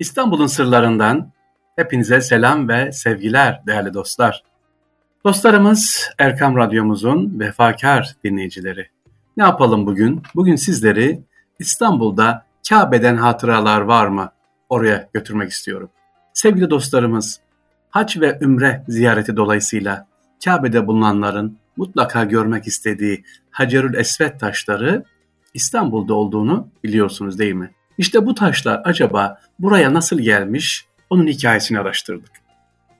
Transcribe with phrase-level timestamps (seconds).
[0.00, 1.32] İstanbul'un sırlarından
[1.76, 4.42] hepinize selam ve sevgiler değerli dostlar.
[5.24, 8.88] Dostlarımız Erkam Radyomuzun vefakar dinleyicileri.
[9.36, 10.22] Ne yapalım bugün?
[10.34, 11.22] Bugün sizleri
[11.58, 14.32] İstanbul'da Kabe'den hatıralar var mı?
[14.68, 15.90] Oraya götürmek istiyorum.
[16.32, 17.40] Sevgili dostlarımız,
[17.90, 20.06] hac ve ümre ziyareti dolayısıyla
[20.44, 25.04] Kabe'de bulunanların mutlaka görmek istediği Hacerül Esved taşları
[25.54, 27.70] İstanbul'da olduğunu biliyorsunuz değil mi?
[28.00, 32.30] İşte bu taşlar acaba buraya nasıl gelmiş onun hikayesini araştırdık.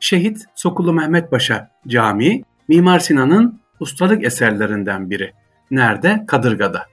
[0.01, 5.33] Şehit Sokulu Mehmet Paşa Camii Mimar Sinan'ın ustalık eserlerinden biri.
[5.71, 6.25] Nerede?
[6.27, 6.87] Kadırga'da.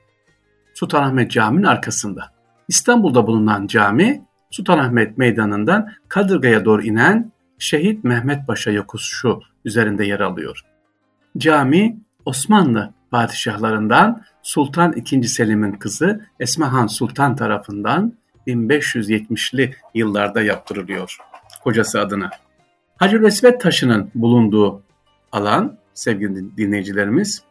[0.74, 2.32] Sultanahmet Camii'nin arkasında.
[2.68, 10.62] İstanbul'da bulunan cami Sultanahmet Meydanı'ndan Kadırga'ya doğru inen Şehit Mehmet Paşa yokuşu üzerinde yer alıyor.
[11.38, 15.24] Cami Osmanlı padişahlarından Sultan II.
[15.24, 18.14] Selim'in kızı Esmahan Sultan tarafından
[18.48, 21.18] 1570'li yıllarda yaptırılıyor
[21.64, 22.30] kocası adına.
[22.98, 24.82] Hacı Resvet taşının bulunduğu
[25.32, 27.44] alan sevgili dinleyicilerimiz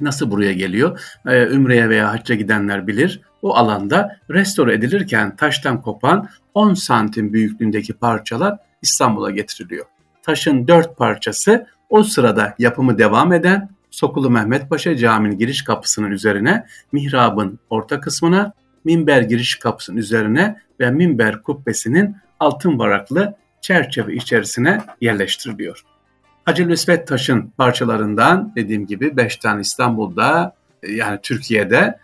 [0.00, 1.00] nasıl buraya geliyor?
[1.26, 3.20] Ee, Ümre'ye veya hacca gidenler bilir.
[3.42, 9.86] O alanda restore edilirken taştan kopan 10 santim büyüklüğündeki parçalar İstanbul'a getiriliyor.
[10.22, 16.66] Taşın dört parçası o sırada yapımı devam eden Sokulu Mehmet Paşa Camii'nin giriş kapısının üzerine,
[16.92, 18.52] mihrabın orta kısmına,
[18.84, 25.84] minber giriş kapısının üzerine ve minber kubbesinin altın varaklı çerçeve içerisine yerleştiriliyor.
[26.44, 30.54] Hacı Lüsvet Taş'ın parçalarından dediğim gibi 5 tane İstanbul'da
[30.88, 31.98] yani Türkiye'de,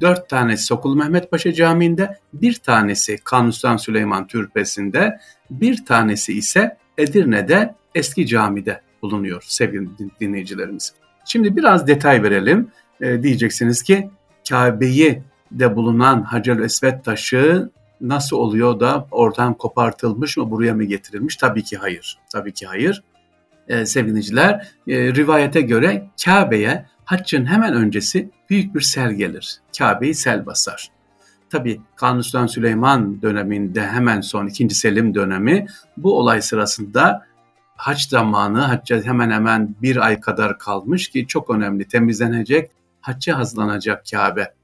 [0.00, 5.20] 4 tanesi Sokulu Mehmet Paşa Camii'nde, bir tanesi Kanuni Süleyman Türbesi'nde,
[5.50, 9.88] bir tanesi ise Edirne'de Eski Cami'de bulunuyor sevgili
[10.20, 10.94] dinleyicilerimiz.
[11.26, 12.70] Şimdi biraz detay verelim.
[13.00, 14.10] E, diyeceksiniz ki
[14.48, 21.36] Kabe'yi de bulunan Hacer Esvet taşı nasıl oluyor da oradan kopartılmış mı buraya mı getirilmiş?
[21.36, 22.18] Tabii ki hayır.
[22.32, 23.02] Tabii ki hayır.
[23.68, 29.60] E, sevgiliciler e, rivayete göre Kabe'ye haccın hemen öncesi büyük bir sel gelir.
[29.78, 30.90] Kabe'yi sel basar.
[31.50, 34.70] Tabi Kanuni Süleyman döneminde hemen son 2.
[34.70, 37.26] Selim dönemi bu olay sırasında
[37.76, 42.70] haç zamanı hacca hemen hemen bir ay kadar kalmış ki çok önemli temizlenecek,
[43.00, 44.54] hacca hazırlanacak Kabe.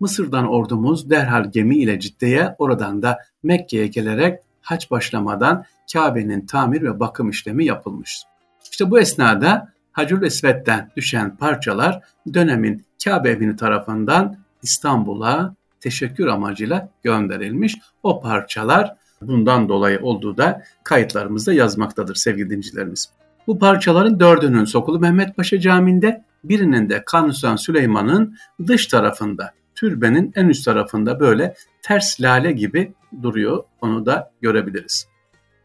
[0.00, 7.00] Mısır'dan ordumuz derhal gemi ile Cidde'ye oradan da Mekke'ye gelerek haç başlamadan Kabe'nin tamir ve
[7.00, 8.22] bakım işlemi yapılmış.
[8.70, 12.00] İşte bu esnada Hacül Esved'den düşen parçalar
[12.34, 17.74] dönemin Kabe evini tarafından İstanbul'a teşekkür amacıyla gönderilmiş.
[18.02, 18.94] O parçalar
[19.28, 23.10] bundan dolayı olduğu da kayıtlarımızda yazmaktadır sevgili dincilerimiz.
[23.46, 30.48] Bu parçaların dördünün Sokulu Mehmet Paşa Camii'nde, birinin de Kanuni Süleyman'ın dış tarafında, türbenin en
[30.48, 33.64] üst tarafında böyle ters lale gibi duruyor.
[33.80, 35.06] Onu da görebiliriz.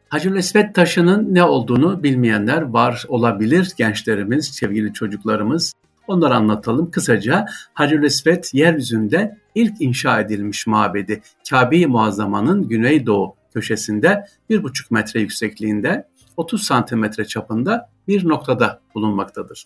[0.09, 5.73] Hacı Esvet taşının ne olduğunu bilmeyenler var olabilir gençlerimiz, sevgili çocuklarımız.
[6.07, 6.91] Onları anlatalım.
[6.91, 16.07] Kısaca Hacer Esvet yeryüzünde ilk inşa edilmiş mabedi Kabe-i Muazzama'nın güneydoğu köşesinde 1,5 metre yüksekliğinde
[16.37, 19.65] 30 santimetre çapında bir noktada bulunmaktadır.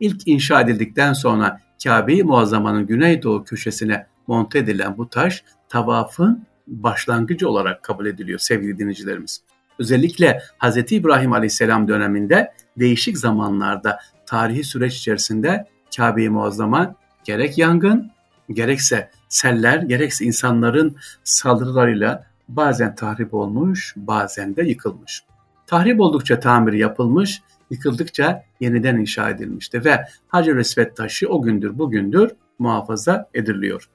[0.00, 7.82] İlk inşa edildikten sonra Kabe-i Muazzama'nın güneydoğu köşesine monte edilen bu taş tavafın başlangıcı olarak
[7.82, 9.42] kabul ediliyor sevgili dinleyicilerimiz.
[9.78, 10.76] Özellikle Hz.
[10.92, 15.66] İbrahim Aleyhisselam döneminde değişik zamanlarda tarihi süreç içerisinde
[15.96, 16.94] Kabe-i Muazzama
[17.24, 18.10] gerek yangın,
[18.50, 25.24] gerekse seller, gerekse insanların saldırılarıyla bazen tahrip olmuş, bazen de yıkılmış.
[25.66, 32.30] Tahrip oldukça tamir yapılmış, yıkıldıkça yeniden inşa edilmişti ve Hacer Esvet taşı o gündür bugündür
[32.58, 33.88] muhafaza ediliyor.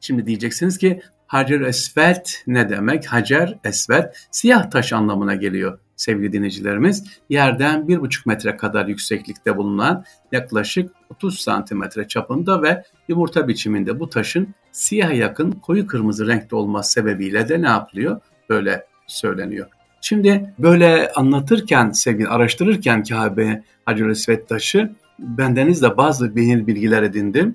[0.00, 3.06] Şimdi diyeceksiniz ki Hacer Esvet ne demek?
[3.06, 7.04] Hacer Esvet siyah taş anlamına geliyor sevgili dinleyicilerimiz.
[7.28, 14.54] Yerden 1,5 metre kadar yükseklikte bulunan yaklaşık 30 santimetre çapında ve yumurta biçiminde bu taşın
[14.72, 18.20] siyah yakın koyu kırmızı renkte olması sebebiyle de ne yapılıyor?
[18.48, 19.66] Böyle söyleniyor.
[20.00, 27.54] Şimdi böyle anlatırken, sevgili araştırırken Kabe Hacer Esvet taşı bendeniz de bazı beyin bilgiler edindim.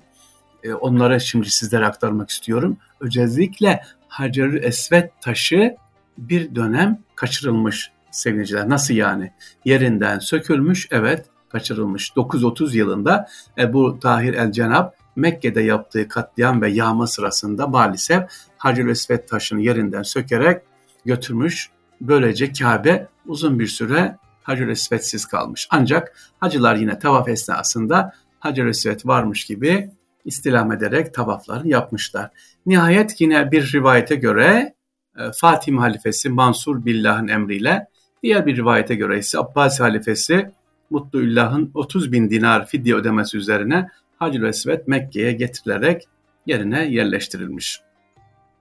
[0.62, 2.76] E, onlara şimdi sizlere aktarmak istiyorum.
[3.00, 5.76] Özellikle Hacer Esvet taşı
[6.18, 8.68] bir dönem kaçırılmış sevgiliciler.
[8.68, 9.32] Nasıl yani?
[9.64, 12.16] Yerinden sökülmüş, evet kaçırılmış.
[12.16, 13.28] 930 yılında
[13.58, 18.22] Ebu Tahir el Cenab Mekke'de yaptığı katliam ve yağma sırasında maalesef
[18.58, 20.62] Hacer Esvet taşını yerinden sökerek
[21.04, 21.70] götürmüş.
[22.00, 25.68] Böylece Kabe uzun bir süre Hacer Esvet'siz kalmış.
[25.70, 29.90] Ancak hacılar yine tavaf esnasında Hacer Esvet varmış gibi
[30.24, 32.30] istilam ederek tavaflarını yapmışlar.
[32.66, 34.74] Nihayet yine bir rivayete göre
[35.18, 37.86] e, Fatih halifesi Mansur Billah'ın emriyle
[38.22, 40.50] diğer bir rivayete göre ise Abbasi halifesi
[40.90, 43.88] Mutluillah'ın 30 bin dinar fidye ödemesi üzerine
[44.18, 46.08] Hacer Esved Mekke'ye getirilerek
[46.46, 47.80] yerine yerleştirilmiş.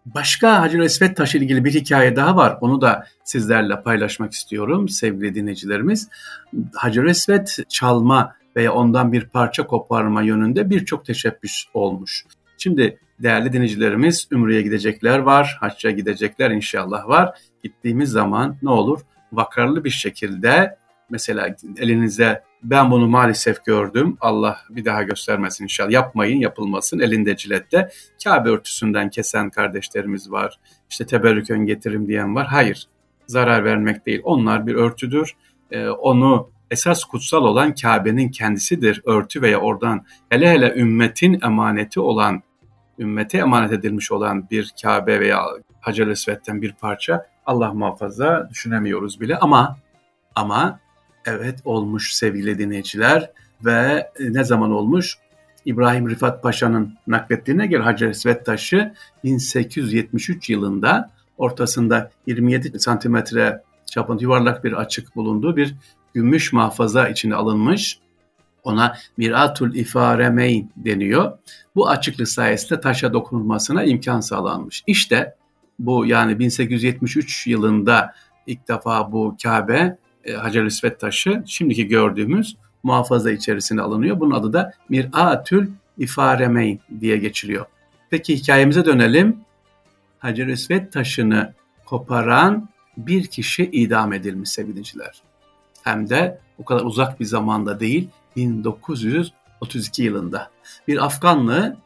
[0.06, 2.58] Başka Hacer Esved taşı ilgili bir hikaye daha var.
[2.62, 6.10] Onu da sizlerle paylaşmak istiyorum sevgili dinleyicilerimiz.
[6.74, 12.26] Hacer Esved çalma veya ondan bir parça koparma yönünde birçok teşebbüs olmuş.
[12.58, 17.40] Şimdi değerli dinleyicilerimiz Ümre'ye gidecekler var, hacca gidecekler inşallah var.
[17.64, 19.00] Gittiğimiz zaman ne olur?
[19.32, 20.78] Vakarlı bir şekilde
[21.10, 24.18] mesela elinize ben bunu maalesef gördüm.
[24.22, 25.92] Allah bir daha göstermesin inşallah.
[25.92, 27.00] Yapmayın, yapılmasın.
[27.00, 27.90] Elinde cilette
[28.24, 30.60] Kabe örtüsünden kesen kardeşlerimiz var.
[30.90, 32.48] İşte teberrükön getirim diyen var.
[32.48, 32.88] Hayır,
[33.28, 34.22] zarar vermek değil.
[34.24, 35.36] Onlar bir örtüdür.
[35.72, 39.02] Ee, onu esas kutsal olan Kabe'nin kendisidir.
[39.06, 42.44] Örtü veya oradan hele hele ümmetin emaneti olan,
[43.00, 45.46] ümmete emanet edilmiş olan bir Kabe veya
[45.82, 49.78] Hacer-i Esved'den bir parça Allah muhafaza düşünemiyoruz bile ama
[50.36, 50.80] ama
[51.26, 53.32] Evet olmuş sevgili dinleyiciler
[53.66, 55.18] ve e, ne zaman olmuş?
[55.66, 58.94] İbrahim Rifat Paşa'nın naklettiğine göre Hacer Esved taşı
[59.24, 65.76] 1873 yılında ortasında 27 santimetre çapında yuvarlak bir açık bulunduğu bir
[66.14, 68.00] gümüş mahfaza içine alınmış.
[68.64, 71.38] Ona Miratul İfaremeyn deniyor.
[71.76, 74.84] Bu açıklık sayesinde taşa dokunulmasına imkan sağlanmış.
[74.88, 75.36] İşte
[75.80, 78.14] bu yani 1873 yılında
[78.48, 84.20] ilk defa bu Kabe e, Hacer İsvet taşı şimdiki gördüğümüz muhafaza içerisine alınıyor.
[84.20, 87.66] Bunun adı da Mir'atül İfaremeyn diye geçiliyor.
[88.10, 89.38] Peki hikayemize dönelim.
[90.20, 91.54] Hacer İsvet taşını
[91.86, 95.22] koparan bir kişi idam edilmiş sevgiliciler.
[95.84, 100.52] Hem de o kadar uzak bir zamanda değil 1932 yılında.
[100.88, 101.78] Bir Afganlı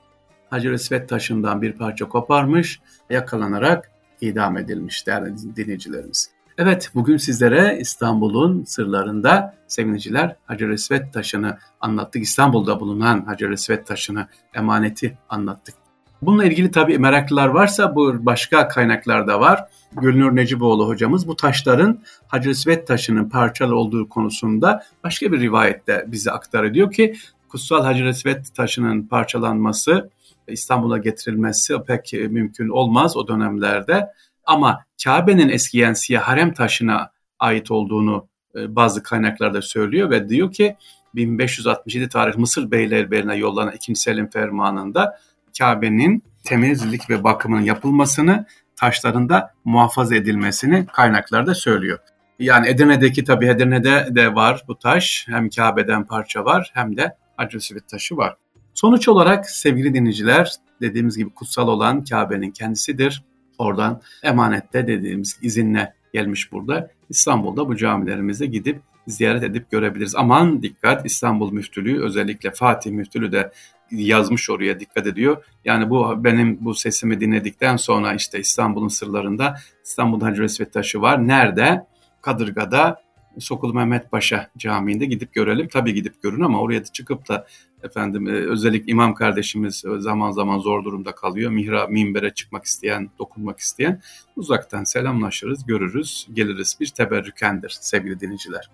[0.53, 2.79] Hacer İsvet taşından bir parça koparmış,
[3.09, 3.91] yakalanarak
[4.21, 6.29] idam edilmiş değerli dinleyicilerimiz.
[6.57, 12.23] Evet, bugün sizlere İstanbul'un sırlarında sevgiliciler Hacer Esvet taşını anlattık.
[12.23, 15.75] İstanbul'da bulunan Hacer Esvet taşını, emaneti anlattık.
[16.21, 19.65] Bununla ilgili tabii meraklılar varsa bu başka kaynaklarda var.
[20.01, 26.31] Gülnur Neciboğlu hocamız bu taşların Hacer Esvet taşının parçalı olduğu konusunda başka bir rivayette bize
[26.31, 26.73] aktarıyor.
[26.73, 27.15] Diyor ki
[27.49, 30.09] kutsal Hacer Esvet taşının parçalanması,
[30.47, 34.07] İstanbul'a getirilmesi pek mümkün olmaz o dönemlerde.
[34.45, 40.75] Ama Kabe'nin eskiyen siyah harem taşına ait olduğunu e, bazı kaynaklarda söylüyor ve diyor ki
[41.15, 43.95] 1567 tarih Mısır Beylerbeyi'ne yollanan 2.
[43.95, 45.19] Selim fermanında
[45.57, 48.45] Kabe'nin temizlik ve bakımının yapılmasını,
[48.75, 51.99] taşlarında muhafaza edilmesini kaynaklarda söylüyor.
[52.39, 55.25] Yani Edirne'deki tabi Edirne'de de var bu taş.
[55.29, 58.35] Hem Kabe'den parça var hem de Hacı taşı var.
[58.73, 63.23] Sonuç olarak sevgili dinleyiciler dediğimiz gibi kutsal olan Kabe'nin kendisidir.
[63.57, 66.89] Oradan emanette dediğimiz izinle gelmiş burada.
[67.09, 70.15] İstanbul'da bu camilerimizde gidip ziyaret edip görebiliriz.
[70.15, 73.51] Aman dikkat İstanbul Müftülüğü özellikle Fatih Müftülüğü de
[73.91, 75.43] yazmış oraya dikkat ediyor.
[75.65, 81.27] Yani bu benim bu sesimi dinledikten sonra işte İstanbul'un sırlarında İstanbul Hacı Resvet Taşı var.
[81.27, 81.85] Nerede?
[82.21, 83.02] Kadırga'da
[83.39, 85.67] Sokulu Mehmet Paşa Camii'nde gidip görelim.
[85.67, 87.47] Tabii gidip görün ama oraya çıkıp da
[87.83, 91.51] efendim e, özellikle imam kardeşimiz e, zaman zaman zor durumda kalıyor.
[91.51, 94.01] Mihra minbere çıkmak isteyen, dokunmak isteyen
[94.35, 96.77] uzaktan selamlaşırız, görürüz, geliriz.
[96.79, 98.69] Bir teberrükendir sevgili dinleyiciler.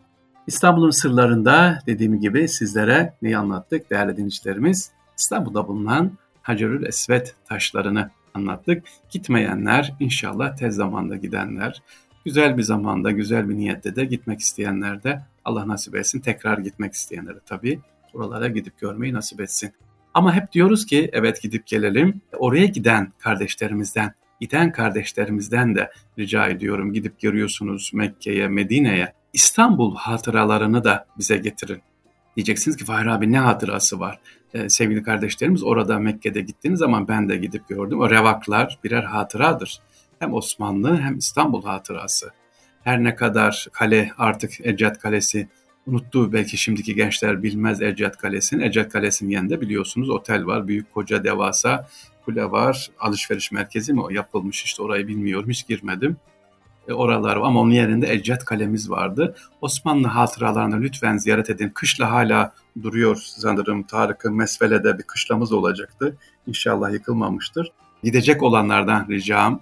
[0.48, 4.92] İstanbul'un sırlarında dediğim gibi sizlere neyi anlattık değerli dinleyicilerimiz?
[5.18, 6.12] İstanbul'da bulunan
[6.42, 8.84] Hacerül Esvet taşlarını anlattık.
[9.10, 11.82] Gitmeyenler inşallah tez zamanda gidenler,
[12.26, 16.20] güzel bir zamanda, güzel bir niyette de gitmek isteyenler de Allah nasip etsin.
[16.20, 17.80] Tekrar gitmek isteyenlere tabii
[18.14, 19.74] buralara gidip görmeyi nasip etsin.
[20.14, 22.22] Ama hep diyoruz ki evet gidip gelelim.
[22.38, 29.14] Oraya giden kardeşlerimizden, giden kardeşlerimizden de rica ediyorum gidip görüyorsunuz Mekke'ye, Medine'ye.
[29.34, 31.82] İstanbul hatıralarını da bize getirin.
[32.36, 34.20] Diyeceksiniz ki Fahri abi ne hatırası var?
[34.54, 38.00] Ee, sevgili kardeşlerimiz orada Mekke'de gittiğiniz zaman ben de gidip gördüm.
[38.00, 39.80] O revaklar birer hatıradır.
[40.20, 42.32] Hem Osmanlı hem İstanbul hatırası.
[42.84, 45.48] Her ne kadar kale artık Ecdat Kalesi
[45.88, 48.66] unuttu belki şimdiki gençler bilmez Ecdat Kalesi'ni.
[48.66, 50.68] Ecdat Kalesi'nin yanında biliyorsunuz otel var.
[50.68, 51.90] Büyük koca devasa
[52.26, 52.90] kule var.
[53.00, 56.18] Alışveriş merkezi mi o yapılmış işte orayı bilmiyorum hiç girmedim.
[56.88, 59.36] E, oralar var ama onun yerinde Ecdat Kalemiz vardı.
[59.62, 61.70] Osmanlı hatıralarını lütfen ziyaret edin.
[61.70, 66.18] Kışla hala duruyor sanırım Tarık'ın Mesvele'de bir kışlamız olacaktı.
[66.48, 67.72] İnşallah yıkılmamıştır.
[68.04, 69.62] Gidecek olanlardan ricam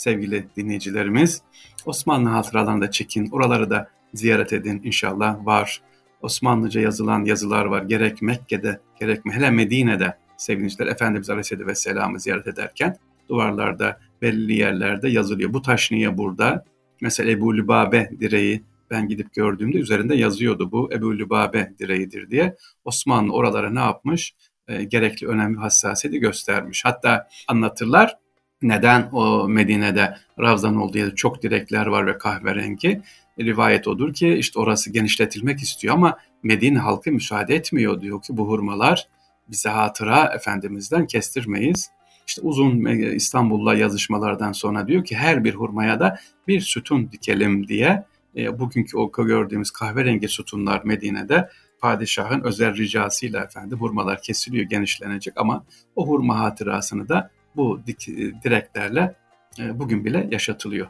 [0.00, 1.42] sevgili dinleyicilerimiz.
[1.86, 3.30] Osmanlı hatıralarını da çekin.
[3.30, 5.82] Oraları da ziyaret edin inşallah var.
[6.22, 7.82] Osmanlıca yazılan yazılar var.
[7.82, 12.96] Gerek Mekke'de gerek hele Medine'de sevgiliciler Efendimiz Aleyhisselatü Vesselam'ı ziyaret ederken
[13.28, 15.52] duvarlarda belli yerlerde yazılıyor.
[15.52, 16.64] Bu taş niye burada?
[17.00, 22.56] Mesela Ebu Lübabe direği ben gidip gördüğümde üzerinde yazıyordu bu Ebu Lübabe direğidir diye.
[22.84, 24.34] Osmanlı oralara ne yapmış?
[24.68, 26.84] E, gerekli önemli hassasiyeti göstermiş.
[26.84, 28.16] Hatta anlatırlar
[28.62, 33.02] neden o Medine'de Ravzan olduğu yerde çok direkler var ve kahverengi.
[33.40, 38.48] Rivayet odur ki işte orası genişletilmek istiyor ama Medine halkı müsaade etmiyor diyor ki bu
[38.48, 39.08] hurmalar
[39.50, 41.90] bize hatıra Efendimiz'den kestirmeyiz.
[42.26, 48.04] İşte uzun İstanbul'la yazışmalardan sonra diyor ki her bir hurmaya da bir sütun dikelim diye
[48.36, 51.48] e, bugünkü o gördüğümüz kahverengi sütunlar Medine'de
[51.80, 55.64] padişahın özel ricasıyla efendim hurmalar kesiliyor, genişlenecek ama
[55.96, 58.08] o hurma hatırasını da bu dik,
[58.44, 59.14] direklerle
[59.58, 60.88] e, bugün bile yaşatılıyor.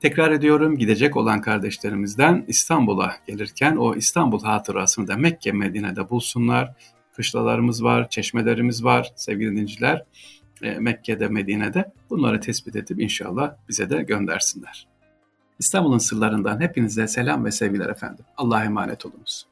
[0.00, 6.74] Tekrar ediyorum gidecek olan kardeşlerimizden İstanbul'a gelirken o İstanbul hatırasını da Mekke Medine'de bulsunlar.
[7.16, 10.04] Kışlalarımız var, çeşmelerimiz var sevgili dinciler.
[10.62, 14.86] E, Mekke'de, Medine'de bunları tespit edip inşallah bize de göndersinler.
[15.58, 18.24] İstanbul'un sırlarından hepinize selam ve sevgiler efendim.
[18.36, 19.49] Allah'a emanet olunuz.